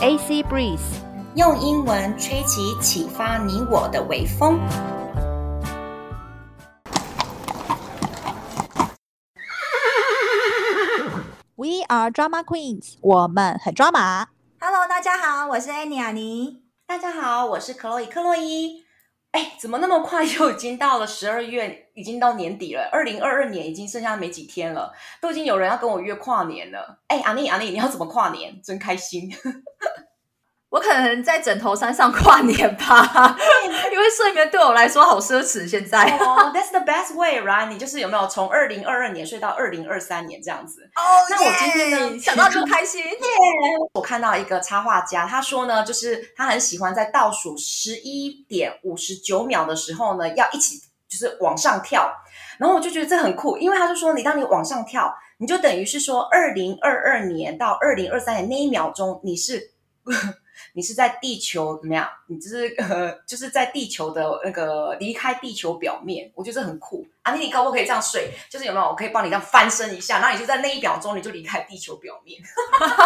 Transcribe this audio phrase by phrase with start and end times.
[0.00, 0.78] AC Breeze，
[1.34, 4.60] 用英文吹起启发你我的微风。
[11.56, 14.28] We are Drama Queens，我们很抓马。
[14.60, 16.62] Hello，大家好，我是 Annie 妮。
[16.86, 18.84] 大家好，我是克洛伊克洛伊。
[19.32, 22.88] 哎，怎么那么快就已经到了十二月，已经到年底了。
[22.90, 26.98] 二零二二年已经剩下没几天了，都已经有人要跟我约跨年了。
[27.08, 28.60] 哎，阿丽阿丽，你要怎么跨年？
[28.62, 29.30] 真开心。
[30.70, 33.36] 我可能在枕头山上跨年吧，
[33.90, 35.66] 因为睡眠对我来说好奢侈。
[35.66, 37.68] 现在哦、oh,，That's the best way, right？
[37.68, 40.82] 你就是有没有从二零二二年睡到二零二三年这样子？
[40.94, 43.00] 哦、oh,，那我今天呢，想到就开心。
[43.02, 43.90] 耶、yeah.！
[43.94, 50.76] 我看到一个插画家，他说呢，就是他很喜欢在倒数十一点五十九秒的时候呢，要一起
[51.08, 52.12] 就是往上跳。
[52.58, 59.70] 然后我就觉得这很酷，因为他就说，你当你往上跳，你就等于是说二零二二年到二零二三年那一秒钟，你是。
[60.74, 62.08] 你是在地球怎么样？
[62.26, 67.06] 你就是 呃，就是在地球的那个离开地球表面，我觉得很酷。
[67.22, 68.32] 阿妮，你可不可以这样睡？
[68.50, 72.40] 就是有没有我可以帮你这样翻身一下，然后你就在那一秒钟你就离开地球表面。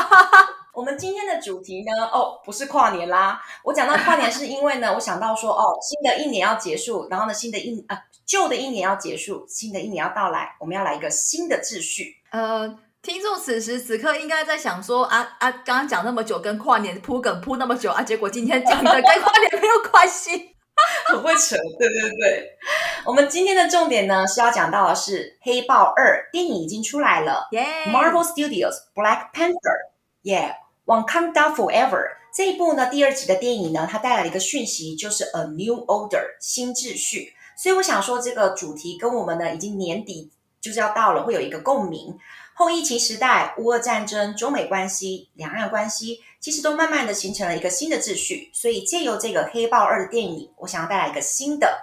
[0.72, 2.06] 我们今天的主题呢？
[2.12, 3.42] 哦，不是跨年啦。
[3.62, 12.16] 我讲到跨年是因为呢，我想到说哦，新的一年要结束，然后呢，新的一啊，旧的一年要结束，新的一年要到来，我们要来一个新的秩序。
[12.30, 12.78] 呃。
[13.02, 20.54] 听众此时此刻应该在想说啊啊，刚刚讲那么久跟跨年铺梗铺那么久啊，结果今天讲的跟跨年没有关系，
[21.10, 21.56] 很会扯。
[21.80, 22.56] 对对对，
[23.04, 27.48] 我们今天的重点呢是要讲到的是《黑豹二》电影已经出来了.
[27.88, 37.34] Marvel Studios Black Panther，Yeah，Wakanda Forever 这一部呢第二集的电影呢，它带来了一个讯息，就是 A New Order 新秩序。
[37.56, 40.30] 所以我想说，这个主题跟我们呢已经年底
[40.60, 42.16] 就是要到了，会有一个共鸣。
[42.62, 48.50] 后疫情时代，乌俄战争、中美关系、两岸关系，其实都慢慢的形成了一个新的秩序。
[48.54, 51.76] 所以借由这个《黑豹二》的电影，我想要带来一个新的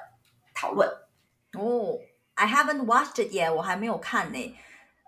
[0.56, 0.88] 讨论。
[1.54, 1.98] 哦、
[2.36, 4.56] ，I haven't watched it yet，我还没有看呢。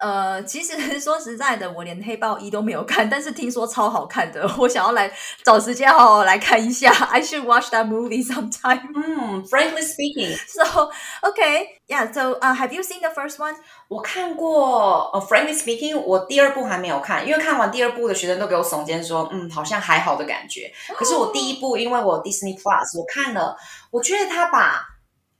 [0.01, 5.11] 呃，其实 说实在的，我连黑豹一都没有看，但是听说超好看的，我想要来
[5.43, 6.91] 找时间好好来看一下。
[7.11, 8.81] I should watch that movie sometime.
[8.95, 10.89] 嗯，Frankly speaking, so
[11.21, 12.11] okay, yeah.
[12.11, 13.55] So, uh, have you seen the first one?
[13.89, 15.11] 我看过。
[15.13, 20.71] 呃，Frankly speaking，我第二部还没有看，因为看完第二部的学生都给我耸肩说，嗯，好像还好的感觉。
[20.95, 23.55] 可是我第一部，因为我 Disney Plus 我看了，
[23.91, 24.81] 我觉得他把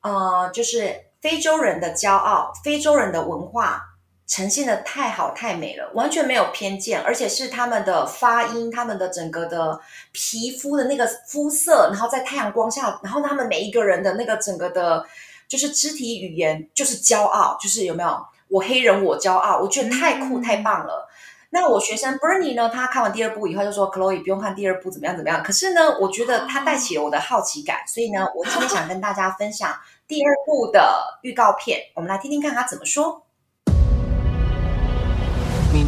[0.03, 3.87] 呃，就是非洲人的骄傲，非洲人的文化。
[4.31, 9.77] 呈现的太好太美了，完全没有偏见，而且是他们的发音，他们的整个的
[10.13, 15.05] 皮肤的那个肤色，然后在太阳光下，然后他们每一个人的那个整个的，
[15.49, 18.25] 就是肢体语言，就是骄傲，就是有没有？
[18.47, 21.09] 我黑人我骄傲，我觉得太酷、嗯、太棒了。
[21.49, 22.69] 那我学生 Bernie 呢？
[22.69, 29.77] 他看完第二部以后就说：“Chloe 不用看第二部，怎么样怎么样？”可是呢，我觉得他带起了我的好奇感，所以呢，我今天想跟大家分享
[30.07, 33.25] 第二部的预告片，我们来听听看他怎么说。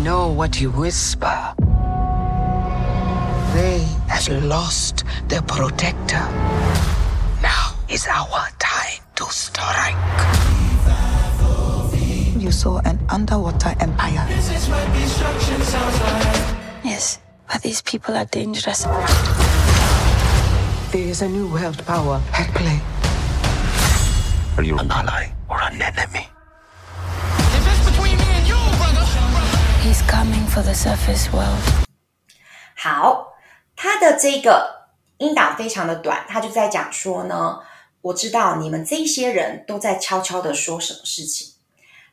[0.03, 1.55] We know what you whisper.
[3.55, 6.19] They have lost their protector.
[7.41, 9.95] Now is our time to strike.
[12.35, 14.27] You saw an underwater empire.
[16.83, 18.83] Yes, but these people are dangerous.
[20.91, 22.81] There is a new world power at play.
[24.57, 26.32] Are you an ally or an enemy?
[29.93, 31.61] He's coming for the surface world.
[32.75, 33.35] 好，
[33.75, 34.87] 他的这个
[35.19, 37.59] 音档非常的短，他就在讲说呢，
[38.01, 41.53] 我知道你们这些人都在悄悄的说什么事情。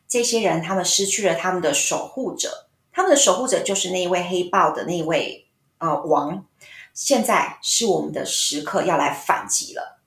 [0.07, 5.47] 这些人他们失去了他们的守护者，他们的守护者就是那一位黑豹的那一位
[5.79, 6.45] 呃王。
[6.93, 9.99] 现在是我们的时刻，要来反击了。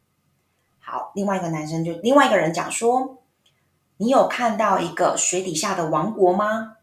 [0.78, 3.24] 好，另外一个男生就另外一个人讲说，
[3.96, 6.73] 你有看到一个水底下的王国吗？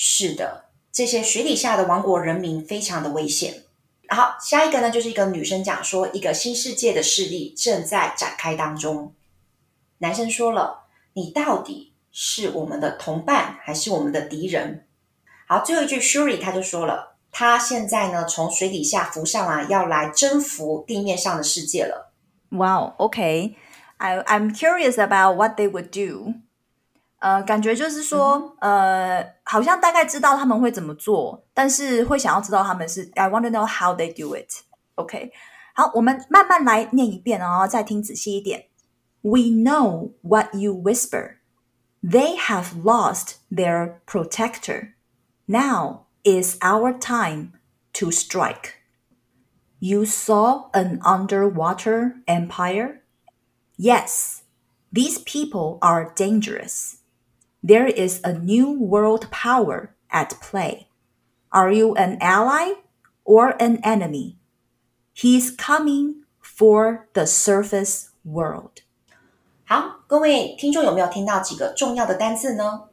[0.00, 3.64] 是的，这些水底下的王国人民非常的危险。
[4.08, 9.12] 好，下一个呢，就是一个女生讲说，一个新世界的势力正在展开当中。
[9.98, 10.84] 男生说了，
[11.14, 14.86] 你到底是我们的同伴还是我们的敌人？
[15.48, 22.12] 好，最后一句，Shuri 他就说了，他现在呢从水底下浮上来，要来征服地面上的世界了。
[22.50, 23.56] Wow, okay.
[23.96, 26.34] I, I'm curious about what they would do.
[27.20, 34.63] 呃，感觉就是说，嗯，呃，好像大概知道他们会怎么做，但是会想要知道他们是，I want to know how they do it.
[34.95, 35.31] OK，
[35.73, 38.67] 好，我们慢慢来念一遍哦，再听仔细一点。
[39.21, 41.37] We know what you whisper.
[42.03, 44.93] They have lost their protector.
[45.45, 47.53] Now is our time
[47.93, 48.73] to strike.
[49.79, 53.01] You saw an underwater empire?
[53.77, 54.41] Yes,
[54.91, 56.96] these people are dangerous.
[57.61, 60.87] There is a new world power at play.
[61.49, 62.73] Are you an ally
[63.23, 64.37] or an enemy?
[65.13, 68.81] He's coming for the surface world.
[69.65, 72.89] 好，各位听众有没有听到几个重要的单字呢？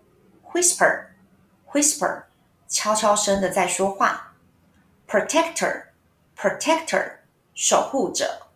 [0.52, 2.24] Whisper，whisper，
[2.68, 4.34] 悄悄声的在说话。
[5.08, 7.14] Protector，protector，
[7.54, 8.46] 守护者。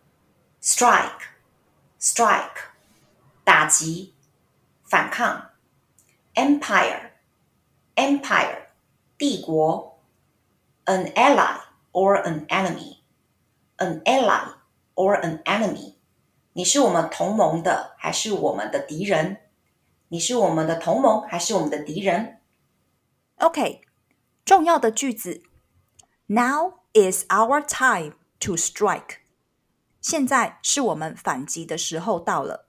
[0.61, 2.51] Strike，strike，
[3.43, 4.13] 打击，
[4.83, 5.48] 反抗。
[6.39, 8.67] Empire，empire，
[9.17, 9.93] 帝国。
[10.87, 11.61] An ally
[11.93, 14.53] or an enemy，an ally
[14.93, 15.95] or an enemy。
[16.53, 19.37] 你是我们同盟的，还是我们的敌人？
[20.09, 22.39] 你是我们的同盟，还是我们的敌人？
[23.37, 23.81] OK，
[24.45, 25.41] 重要的句子。
[26.27, 29.21] Now is our time to strike。
[29.99, 32.67] 现在是我们反击的时候到了。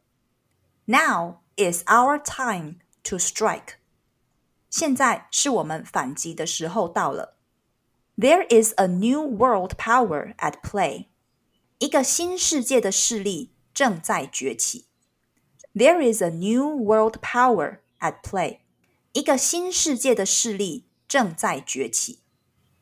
[0.86, 3.74] Now is our time to strike。
[4.70, 7.36] 现在是我们反击的时候到了。
[8.16, 11.06] There is a new world power at play。
[11.78, 13.52] 一个新世界的势力。
[13.76, 14.86] 正在崛起。
[15.74, 18.60] There is a new world power at play。
[19.12, 22.20] 一个新世界的势力正在崛起。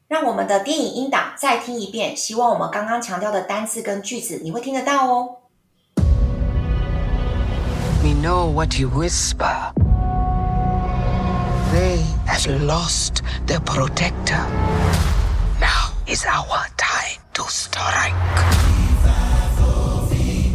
[0.06, 5.38] 让我们的电影音档再听一遍，希望我们刚刚强调的单词跟句子你会听得到哦。
[8.04, 9.72] We know what you whisper.
[11.79, 14.43] They have lost their protector.
[15.61, 18.11] Now is our time to strike.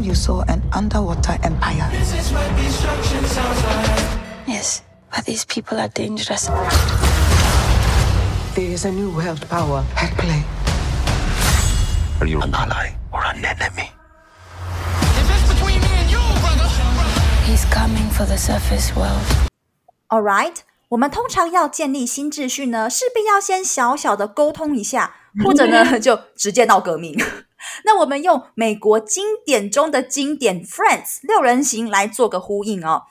[0.04, 1.88] You saw an underwater empire.
[4.46, 6.48] Yes, but these people are dangerous.
[8.54, 10.44] There is a new world power at play.
[12.20, 13.88] Are you an ally or an enemy?
[16.04, 17.20] You, brother, brother.
[17.48, 19.24] He's coming for the surface world.
[20.10, 27.16] All right，我们通常要建立新秩序呢，势必要先小小的沟通一下，或者呢 就直接闹革命。
[27.84, 33.04] 那我们用美国经典中的经典《Friends》六人行来做个呼应哦。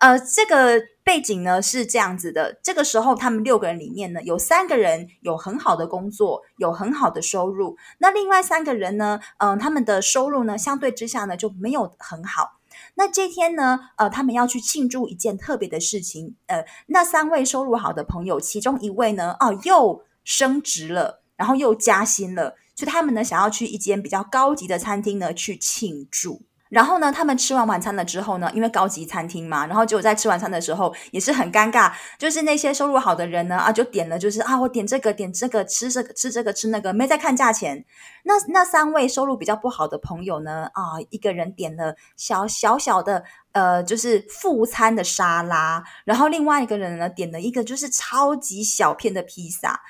[0.00, 7.76] 呃，这个背景呢是这样子的：这个时候，他们六个人里面呢，有三个人有很好的工作，有很好的收入。
[7.98, 12.59] 那另外三个人呢，嗯、呃，他们的收入呢，相对之下呢就没有很好。
[12.94, 16.36] 那这天呢，呃，他们要去庆祝一件特别的事情。
[16.46, 22.56] 呃，那三位收入好的朋友，其中一位呢，哦，又升职了，然后又加薪了。
[22.74, 26.42] 所以他们呢，想要去一间比较高级的餐厅呢去庆祝。
[26.70, 37.84] 然后呢，他们吃完晚餐了之后呢，因为高级餐厅嘛，然后就在吃晚餐的时候也是很尴尬，就是那些收入好的人呢啊，就点了，就是啊，我点这个，点这个，吃这个，吃这个，吃那个，没在看价钱。
[38.22, 49.80] 那那三位收入比较不好的朋友呢，啊，一个人点了小小小的呃，就是副餐的沙拉，然后另外一个人呢点了一个就是超级小片的披萨。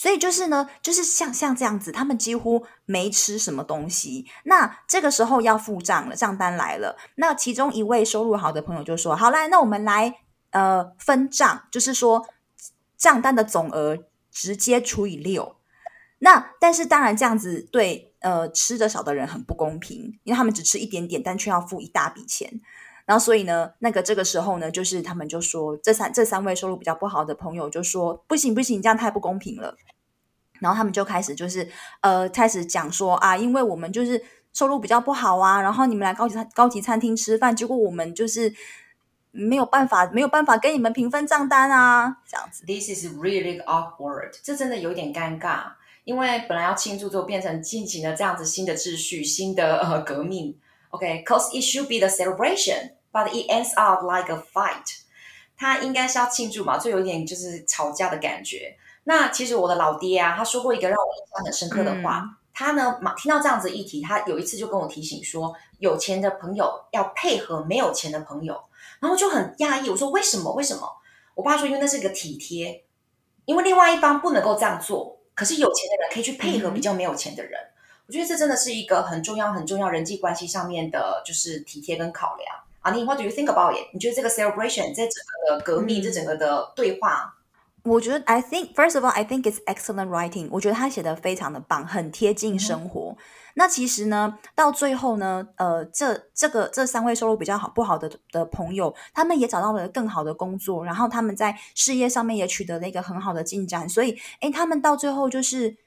[0.00, 4.26] 所以就是呢，就是像像这样子，他们几乎没吃什么东西。
[4.44, 6.96] 那这个时候要付账了，账单来了。
[7.16, 10.20] 那其中一位收入好的朋友就说：“好来，那我们来
[10.52, 12.26] 呃分账，就是说
[12.96, 13.98] 账单的总额
[14.30, 15.56] 直接除以六。
[16.20, 22.62] 那但是当然这样子对呃吃的少的人很不公平，因为他们只吃一点点，但却要付一大笔钱。
[23.10, 29.76] 然后所以呢，那个这个时候呢，就是他们就说这三这三位收入比较不好的朋友就说不行不行，这样太不公平了。”
[30.60, 31.68] 然后他们就开始就是
[32.02, 38.54] 呃开始讲说啊，因为我们就是收入比较不好啊，然后你们来高级餐高级餐厅吃饭，结果我们就是
[39.32, 42.64] 没有办法没有办法跟你们平分账单啊，这样子。
[42.64, 45.72] This is really awkward，这真的有点尴尬，
[46.04, 50.56] 因为本来要庆祝，就变成进行了这样子新的秩序、新的呃革命。
[50.92, 55.00] OK，cause、okay, it should be the celebration celebration，but it ends up like a fight。
[55.56, 58.76] 他应该是要庆祝嘛，就有点就是吵架的感觉。
[59.04, 62.20] 那其实我的老爹啊，他说过一个让我印象很深刻的话。
[62.20, 68.58] 嗯、他呢，听到这样子议题，他有一次就跟我提醒说，有钱的朋友要配合没有钱的朋友。
[69.00, 70.52] 然后就很讶异，我说为什么？
[70.52, 70.86] 为什么？
[71.34, 72.84] 我爸说，因为那是一个体贴，
[73.46, 77.58] 因为另外一方不能够这样做，可是有钱的人可以去配合比较没有钱的人。
[77.58, 77.72] 嗯、
[78.08, 82.48] 我觉得这真的是一个很重要、很重要人际关系上面的，就是体贴跟考量。
[82.80, 83.88] 啊，你 What do you think about it？
[83.92, 87.34] 你觉得这个 celebration，这整个的革命，嗯、这整个的对话？
[87.82, 90.48] 我觉得，I think first of all, I think it's excellent writing。
[90.50, 93.16] 我觉得他写的非常的棒，很贴近生活。
[93.16, 93.22] 嗯、
[93.54, 103.88] 那其实呢，到最后呢，呃，这这个这三位收入比较好不好的的朋友，他们也找到了更好的工作，然后他们在事业上面也取得了一个很好的进展。
[103.88, 105.78] 所以，诶，他们到最后就是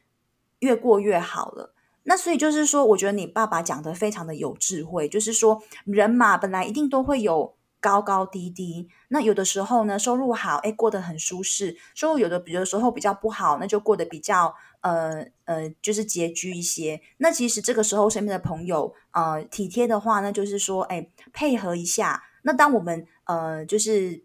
[0.60, 1.76] 越过越好了。
[2.04, 8.90] 那所以就是说，我觉得你爸爸讲的非常的有智慧，就是说人嘛，本来一定都会有高高低低。
[9.08, 17.02] 那有的时候呢，收入好，哎，过得很舒适；收入有的，比如时候比较不好，那就过得比较呃呃，就是拮据一些。
[17.18, 22.24] 那其实这个时候身边的朋友呃体贴的话，那就是说，哎，配合一下。
[22.44, 24.24] 那当我们呃就是。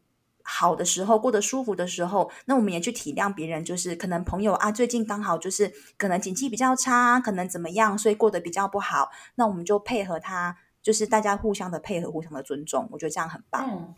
[0.50, 13.68] 好的时候，过得舒服的时候，那我们也去体谅别人，就是可能朋友啊，最近刚好就是可能景气比较差，可能怎么样，所以过得比较不好，那我们就配合他，就是大家互相的配合，互相的尊重，我觉得这样很棒。
[13.70, 13.94] 嗯。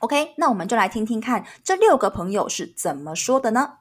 [0.00, 3.78] OK，那我们就来听听看这六个朋友是怎么说的呢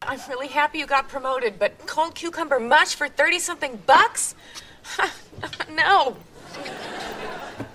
[0.00, 4.32] ？I'm really happy you got promoted, but cold cucumber mush for thirty something bucks?
[5.68, 6.14] No.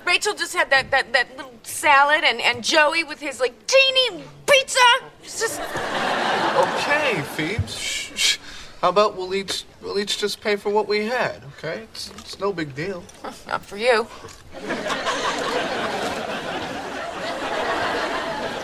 [0.09, 4.23] Rachel just had that that that little salad, and and Joey with his like teeny
[4.47, 4.79] pizza.
[5.21, 7.75] It's just okay, Phoebes.
[7.75, 8.37] Shh, shh.
[8.81, 11.83] How about we'll each we'll each just pay for what we had, okay?
[11.83, 13.03] It's, it's no big deal.
[13.47, 14.07] Not for you.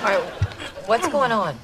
[0.02, 0.24] All right,
[0.88, 1.60] what's going on?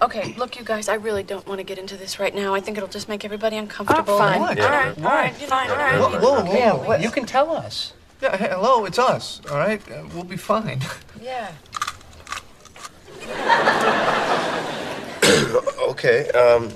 [0.00, 2.54] okay, look, you guys, I really don't want to get into this right now.
[2.54, 4.14] I think it'll just make everybody oh, uncomfortable.
[4.14, 4.40] Oh, fine.
[4.40, 4.60] What?
[4.60, 5.98] All right, all right, fine, all right.
[5.98, 6.54] Whoa, whoa, whoa.
[6.54, 7.02] Yeah, what?
[7.02, 7.92] You can tell us.
[8.22, 9.82] Yeah, hey, hello, it's us, all right?
[9.90, 10.80] Uh, we'll be fine.
[11.20, 11.50] Yeah.
[15.90, 16.70] okay, um,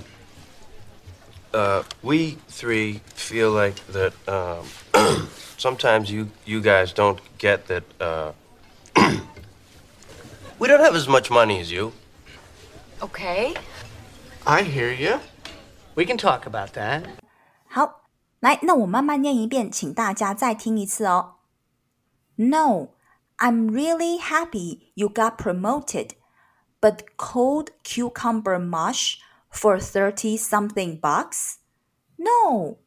[1.54, 4.66] uh, we three feel like that, um,
[5.56, 8.32] sometimes you, you guys don't get that, uh,
[10.59, 11.92] we don't have as much money as you.
[13.02, 13.54] Okay.
[14.47, 15.20] I hear you.
[15.94, 17.04] We can talk about that.
[17.68, 18.00] 好，
[18.39, 21.36] 来，那我慢慢念一遍，请大家再听一次哦。
[22.36, 22.89] No,
[23.38, 26.12] I'm really happy you got promoted,
[26.79, 29.17] but cold cucumber mush
[29.51, 31.55] for 30 something bucks?
[32.17, 32.77] No.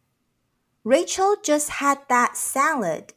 [0.84, 3.14] Rachel just had that salad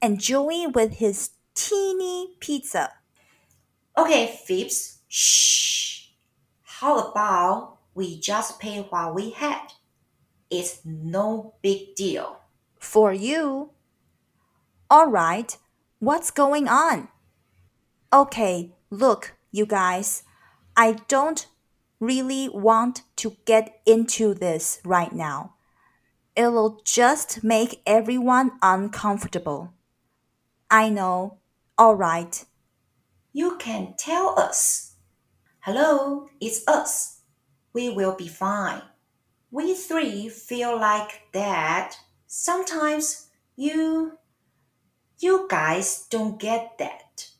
[0.00, 2.90] and Joey with his teeny pizza.
[3.96, 6.10] Okay, Phoebes, shh.
[6.80, 9.72] How about we just pay what we had?
[10.57, 12.39] It's no big deal.
[12.79, 13.71] For you.
[14.89, 15.57] All right.
[15.99, 17.09] What's going on?
[18.13, 20.23] Okay, look, you guys,
[20.77, 21.47] I don't
[21.99, 25.55] really want to get into this right now.
[26.37, 29.73] It'll just make everyone uncomfortable.
[30.71, 31.39] I know.
[31.77, 32.45] All right.
[33.33, 34.95] You can tell us.
[35.59, 37.19] Hello, it's us.
[37.73, 38.81] We will be fine.
[39.50, 41.96] We three feel like that.
[42.26, 44.18] Sometimes you
[45.18, 47.30] you guys don't get that.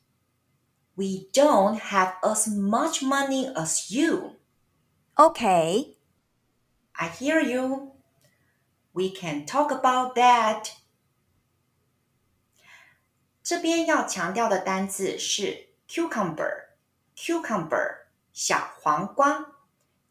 [0.97, 4.37] We don't have as much money as you.
[5.19, 5.97] Okay.
[6.99, 7.93] I hear you.
[8.93, 10.73] We can talk about that.
[13.43, 18.01] 这边要强调的单字是 cucumber，cucumber
[18.33, 19.55] 小黄瓜，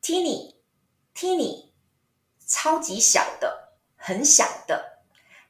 [0.02, 1.63] teeny，teeny
[2.47, 5.01] 超级小的，很小的。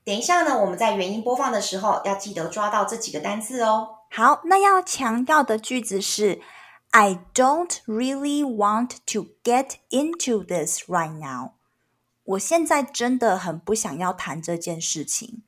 [0.04, 4.00] 等一下呢，我们在原音播放的时候要记得抓到这几个单字哦。
[4.10, 6.40] 好，那要强调的句子是
[6.90, 11.54] I don't really want to get into this right now。
[12.24, 15.42] 我现在真的很不想要谈这件事情。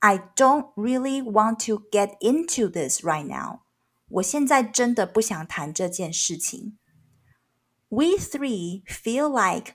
[0.00, 3.60] I don't really want to get into this right now。
[4.08, 6.76] 我现在真的不想谈这件事情。
[7.88, 9.74] We three feel like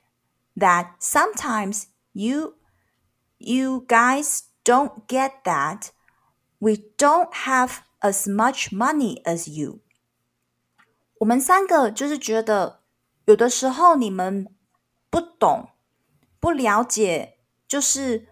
[0.57, 2.55] that sometimes you
[3.45, 5.91] You guys don't get that.
[6.61, 9.81] We don't have as much money as you.
[11.19, 12.83] 我们三个就是觉得，
[13.25, 14.47] 有的时候你们
[15.11, 15.71] 不懂、
[16.39, 18.29] 不了解，就是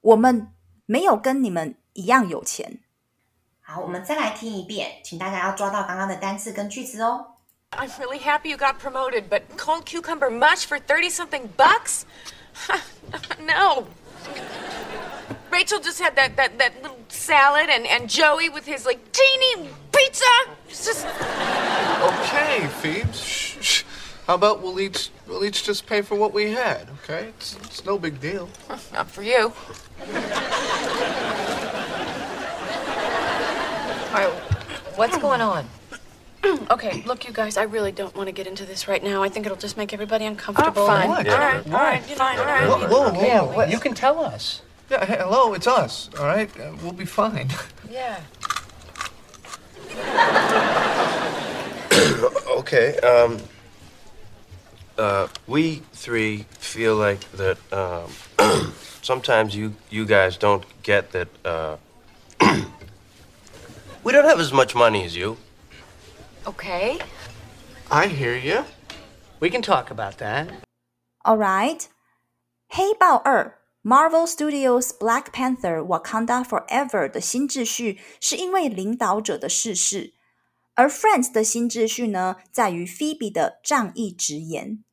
[0.00, 0.54] 我们
[0.86, 2.80] 没有跟你们一样有钱。
[3.60, 7.29] 好，我们再来听一遍，请大家要抓到刚刚的单词跟句子哦。
[7.73, 12.05] I'm really happy you got promoted, but cold cucumber mush for thirty something bucks?
[13.41, 13.87] No.
[15.51, 19.69] Rachel just had that, that, that little salad, and, and Joey with his like teeny
[19.91, 20.25] pizza.
[20.69, 23.19] It's just okay, Phoebes.
[23.19, 23.83] Shh, shh.
[24.27, 27.29] How about we'll each we'll each just pay for what we had, okay?
[27.29, 28.47] It's, it's no big deal.
[28.93, 29.51] Not for you.
[34.07, 34.31] All right,
[34.95, 35.67] what's going on?
[36.71, 39.23] Okay, look, you guys, I really don't want to get into this right now.
[39.23, 40.83] I think it'll just make everybody uncomfortable.
[40.83, 41.09] Oh, fine.
[41.09, 42.67] All right, all right, fine, all right.
[42.67, 43.21] Whoa, whoa, whoa.
[43.25, 43.69] Yeah, what?
[43.69, 44.61] You can tell us.
[44.89, 46.49] Yeah, hey, hello, it's us, all right?
[46.59, 47.49] Uh, we'll be fine.
[47.91, 48.21] Yeah.
[52.47, 53.37] okay, um,
[54.97, 58.09] uh, we three feel like that um,
[59.01, 61.75] sometimes you you guys don't get that uh,
[64.05, 65.35] we don't have as much money as you.
[66.45, 66.97] Okay.
[67.91, 68.63] I hear you.
[69.39, 70.47] We can talk about that.
[71.23, 71.77] All right，
[72.67, 80.15] 《黑豹二》Marvel Studios Black Panther Wakanda Forever 的新秩序是因为领导者的逝世，
[80.73, 84.83] 而 Friends 的新秩序呢，在于 Phoebe 的仗义直言。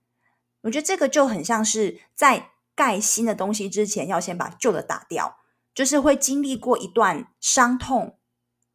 [0.63, 5.39] 我觉得这个就很像是在盖新的东西之前，要先把旧的打掉，
[5.75, 8.19] 就是会经历过一段伤痛，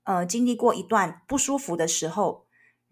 [0.06, 2.43] 呃，经历过一段不舒服的时候，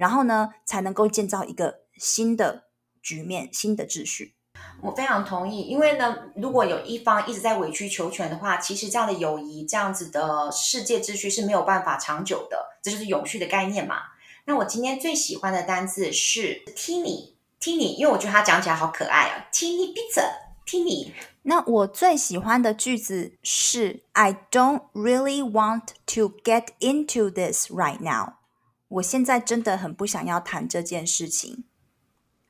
[0.01, 2.63] 然后呢，才能够建造一个新的
[3.03, 4.34] 局面、新的秩序。
[4.81, 13.98] 我非常同意，因为呢，如果有一方一直在委曲求全的话，其实这样的友谊、这样子的世界秩序是没有办法长久的，这就是永续的概念嘛。
[14.46, 21.12] 那我今天最喜欢的单字是 teeny，teeny，因为我觉得它讲起来好可爱啊，teeny pizza，teeny。
[21.43, 28.41] 那我最喜欢的句子是 I don't really want to get into this right now。
[28.92, 31.64] 我现在真的很不想要谈这件事情。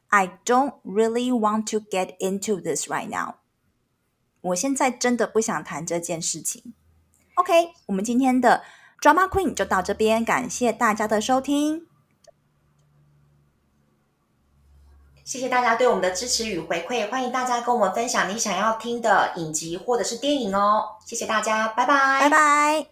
[0.10, 3.36] I don't really want to get into this right now。
[4.42, 6.74] 我现在真的不想谈这件事情。
[7.36, 8.64] OK，我们今天的
[9.00, 11.88] Drama Queen 就到这边，感谢大家的收听。
[15.24, 20.98] 谢谢大家对我们的支持与回馈，欢迎大家跟我们分享你想要听的影集或者是电影哦。
[21.06, 22.91] 谢谢大家，拜拜，拜拜。